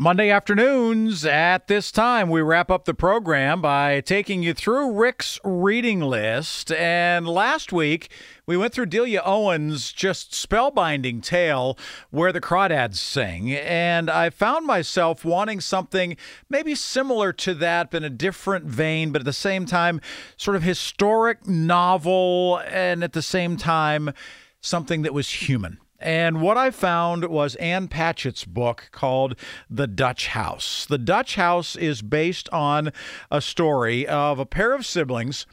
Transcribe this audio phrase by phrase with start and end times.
[0.00, 5.40] Monday afternoons at this time, we wrap up the program by taking you through Rick's
[5.42, 6.70] reading list.
[6.70, 8.08] And last week,
[8.46, 11.76] we went through Delia Owens' just spellbinding tale,
[12.10, 13.50] Where the Crawdads Sing.
[13.50, 16.16] And I found myself wanting something
[16.48, 20.00] maybe similar to that, but in a different vein, but at the same time,
[20.36, 24.12] sort of historic novel, and at the same time,
[24.60, 25.78] something that was human.
[25.98, 29.34] And what I found was Ann Patchett's book called
[29.68, 30.86] The Dutch House.
[30.86, 32.92] The Dutch House is based on
[33.32, 35.44] a story of a pair of siblings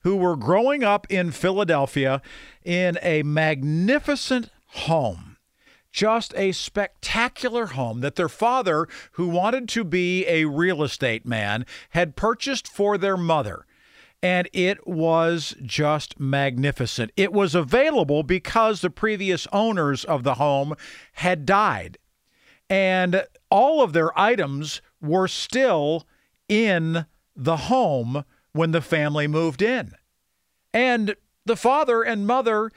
[0.00, 2.20] who were growing up in Philadelphia
[2.62, 5.38] in a magnificent home.
[5.90, 11.64] Just a spectacular home that their father, who wanted to be a real estate man,
[11.90, 13.64] had purchased for their mother
[14.24, 17.12] and it was just magnificent.
[17.14, 20.74] It was available because the previous owners of the home
[21.12, 21.98] had died,
[22.70, 26.06] and all of their items were still
[26.48, 27.04] in
[27.36, 29.92] the home when the family moved in.
[30.72, 32.70] And the father and mother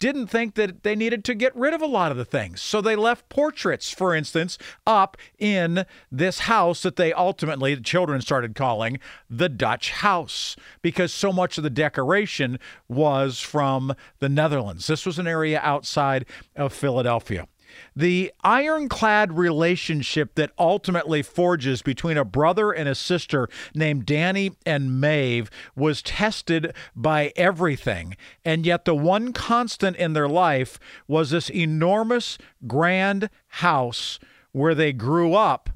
[0.00, 2.60] didn't think that they needed to get rid of a lot of the things.
[2.60, 8.20] So they left portraits, for instance, up in this house that they ultimately, the children
[8.20, 8.98] started calling
[9.30, 14.86] the Dutch house because so much of the decoration was from the Netherlands.
[14.86, 17.46] This was an area outside of Philadelphia.
[17.94, 25.00] The ironclad relationship that ultimately forges between a brother and a sister named Danny and
[25.00, 28.16] Maeve was tested by everything.
[28.44, 34.18] And yet, the one constant in their life was this enormous, grand house
[34.52, 35.70] where they grew up,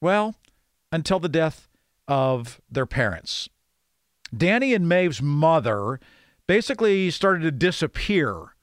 [0.00, 0.34] well,
[0.92, 1.68] until the death
[2.08, 3.48] of their parents.
[4.36, 6.00] Danny and Maeve's mother
[6.46, 8.54] basically started to disappear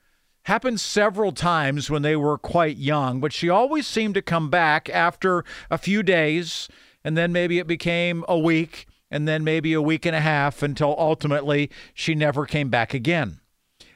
[0.44, 4.90] happened several times when they were quite young, but she always seemed to come back
[4.90, 6.68] after a few days,
[7.04, 10.62] and then maybe it became a week, and then maybe a week and a half
[10.62, 13.40] until ultimately she never came back again.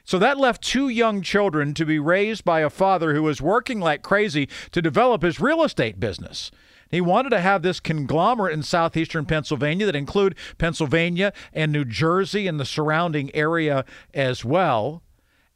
[0.04, 3.78] So that left two young children to be raised by a father who was working
[3.78, 6.50] like crazy to develop his real estate business.
[6.90, 12.46] He wanted to have this conglomerate in southeastern Pennsylvania that include Pennsylvania and New Jersey
[12.46, 13.84] and the surrounding area
[14.14, 15.02] as well.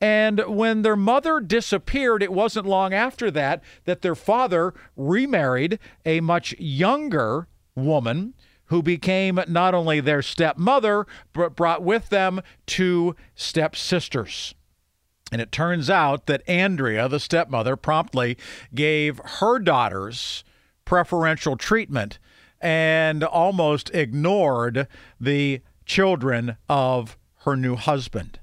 [0.03, 6.21] And when their mother disappeared, it wasn't long after that that their father remarried a
[6.21, 7.47] much younger
[7.77, 14.57] woman who became not only their stepmother, but brought with them two stepsisters.
[15.31, 18.37] And it turns out that Andrea, the stepmother, promptly
[18.75, 20.43] gave her daughters
[20.85, 22.19] preferential treatment
[22.61, 24.89] and almost ignored
[25.21, 28.41] the children of her new husband.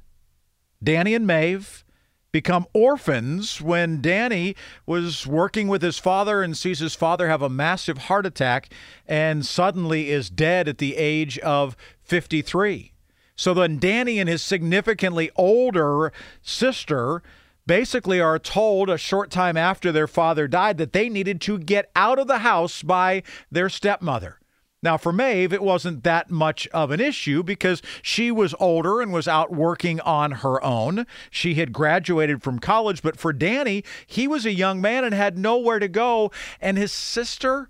[0.83, 1.83] Danny and Maeve
[2.31, 7.49] become orphans when Danny was working with his father and sees his father have a
[7.49, 8.71] massive heart attack
[9.07, 12.93] and suddenly is dead at the age of 53.
[13.35, 17.23] So then Danny and his significantly older sister
[17.65, 21.89] basically are told a short time after their father died that they needed to get
[21.95, 24.38] out of the house by their stepmother.
[24.81, 29.11] Now, for Maeve, it wasn't that much of an issue because she was older and
[29.11, 31.05] was out working on her own.
[31.29, 35.37] She had graduated from college, but for Danny, he was a young man and had
[35.37, 36.31] nowhere to go,
[36.61, 37.69] and his sister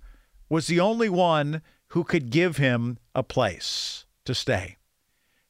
[0.49, 4.77] was the only one who could give him a place to stay.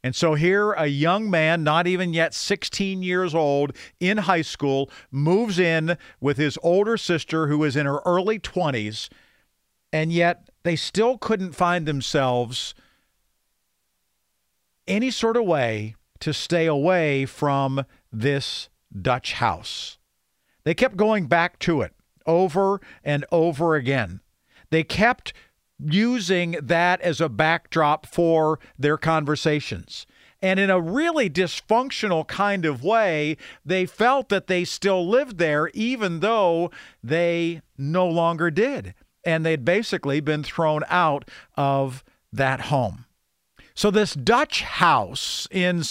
[0.02, 4.90] And so here, a young man, not even yet 16 years old, in high school,
[5.12, 9.10] moves in with his older sister, who is in her early 20s,
[9.92, 12.74] and yet they still couldn't find themselves
[14.88, 18.70] any sort of way to stay away from this
[19.00, 19.98] Dutch house.
[20.64, 21.94] They kept going back to it
[22.26, 24.20] over and over again.
[24.72, 25.34] They kept
[25.80, 30.06] using that as a backdrop for their conversations.
[30.42, 35.70] And in a really dysfunctional kind of way, they felt that they still lived there,
[35.74, 36.72] even though
[37.04, 38.94] they no longer did
[39.30, 42.04] and they'd basically been thrown out of
[42.34, 43.06] that home.
[43.76, 45.84] So, this Dutch house in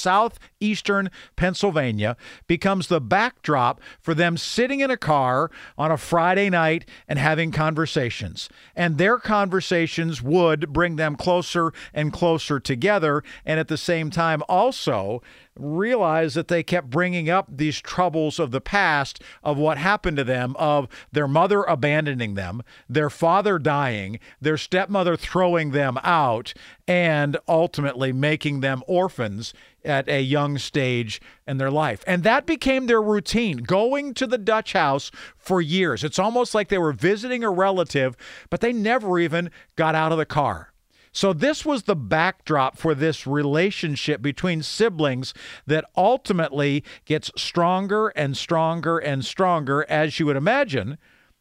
[0.58, 2.16] southeastern Pennsylvania
[2.46, 7.52] becomes the backdrop for them sitting in a car on a Friday night and having
[7.52, 8.49] conversations.
[8.75, 13.22] And their conversations would bring them closer and closer together.
[13.44, 15.22] And at the same time, also
[15.58, 20.25] realize that they kept bringing up these troubles of the past of what happened to
[20.25, 26.55] them of their mother abandoning them, their father dying, their stepmother throwing them out,
[26.87, 29.52] and ultimately making them orphans
[29.84, 32.02] at a young stage in their life.
[32.06, 36.04] And that became their routine, going to the Dutch house for years.
[36.04, 38.16] It's almost like they were visiting a relative,
[38.50, 40.72] but they never even got out of the car.
[41.10, 45.32] So, this was the backdrop for this relationship between siblings
[45.66, 50.98] that ultimately gets stronger and stronger and stronger, as you would imagine,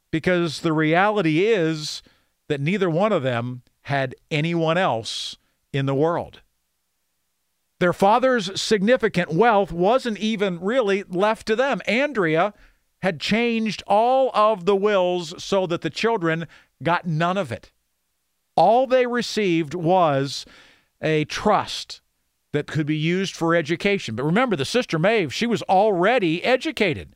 [0.10, 2.02] because the reality is
[2.48, 5.38] that neither one of them had anyone else
[5.74, 6.42] in the world.
[7.80, 11.82] Their father's significant wealth wasn't even really left to them.
[11.88, 12.54] Andrea
[13.04, 16.48] had changed all of the wills so that the children
[16.82, 17.72] got none of it.
[18.56, 20.46] All they received was
[21.02, 22.02] a trust
[22.52, 24.16] that could be used for education.
[24.16, 27.16] But remember, the sister Maeve, she was already educated.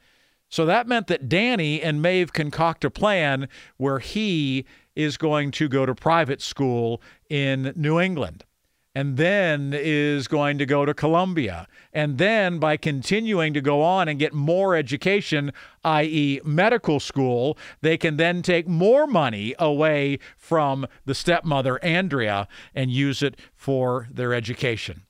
[0.50, 3.48] So that meant that Danny and Maeve concoct a plan
[3.78, 4.66] where he
[4.96, 8.44] is going to go to private school in New England
[8.94, 11.68] and then is going to go to Columbia.
[11.94, 15.54] And then by continuing to go on and get more education,
[15.84, 22.92] i.e., medical school, they can then take more money away from the stepmother, Andrea, and
[22.92, 25.04] use it for their education.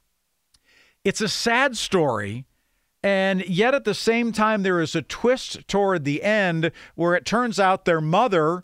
[1.03, 2.45] It's a sad story.
[3.03, 7.25] And yet, at the same time, there is a twist toward the end where it
[7.25, 8.63] turns out their mother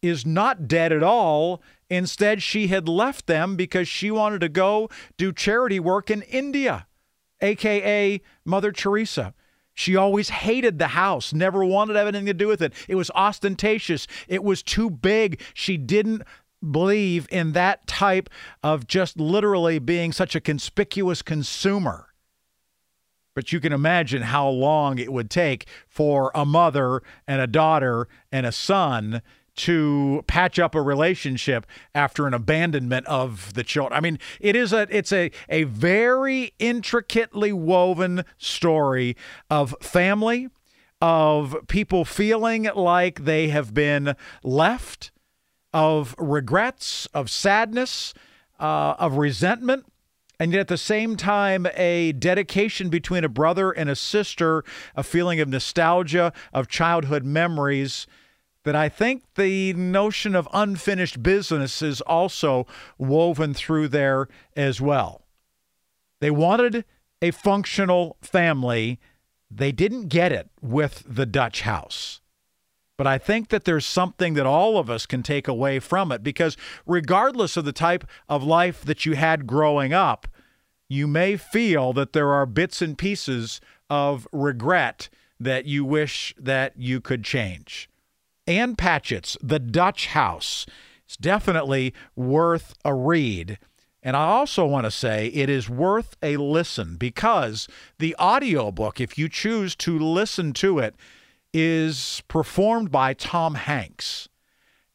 [0.00, 4.88] is not dead at all Instead, she had left them because she wanted to go
[5.16, 6.86] do charity work in India,
[7.40, 9.34] aka Mother Teresa.
[9.72, 12.72] She always hated the house, never wanted to have anything to do with it.
[12.88, 15.40] It was ostentatious, it was too big.
[15.52, 16.22] She didn't
[16.68, 18.30] believe in that type
[18.62, 22.08] of just literally being such a conspicuous consumer.
[23.34, 28.08] But you can imagine how long it would take for a mother and a daughter
[28.32, 29.20] and a son
[29.56, 33.96] to patch up a relationship after an abandonment of the children.
[33.96, 39.16] I mean, it is a it's a a very intricately woven story
[39.50, 40.48] of family,
[41.00, 45.10] of people feeling like they have been left,
[45.72, 48.14] of regrets, of sadness,
[48.60, 49.86] uh, of resentment.
[50.38, 54.64] And yet, at the same time, a dedication between a brother and a sister,
[54.94, 58.06] a feeling of nostalgia, of childhood memories,
[58.66, 62.66] that I think the notion of unfinished business is also
[62.98, 64.26] woven through there
[64.56, 65.22] as well.
[66.20, 66.84] They wanted
[67.22, 68.98] a functional family.
[69.48, 72.20] They didn't get it with the Dutch house.
[72.98, 76.24] But I think that there's something that all of us can take away from it
[76.24, 80.26] because, regardless of the type of life that you had growing up,
[80.88, 85.08] you may feel that there are bits and pieces of regret
[85.38, 87.88] that you wish that you could change.
[88.46, 90.66] Ann Patchett's The Dutch House.
[91.04, 93.58] It's definitely worth a read.
[94.02, 97.66] And I also want to say it is worth a listen because
[97.98, 100.94] the audiobook, if you choose to listen to it,
[101.52, 104.28] is performed by Tom Hanks.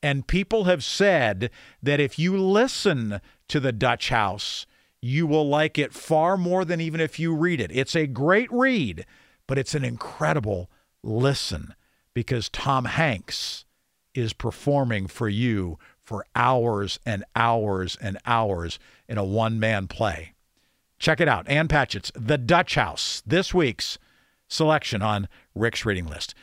[0.02, 1.50] And people have said
[1.84, 3.20] that if you listen
[3.50, 4.66] to The Dutch House,
[5.02, 7.72] you will like it far more than even if you read it.
[7.74, 9.06] It's a great read,
[9.46, 10.70] but it's an incredible
[11.04, 11.74] listen
[12.14, 13.66] because Tom Hanks
[14.14, 20.34] is performing for you for hours and hours and hours in a one man play.
[21.00, 21.48] Check it out.
[21.48, 23.98] Ann Patchett's The Dutch House, this week's
[24.48, 26.36] selection on Rick's reading list.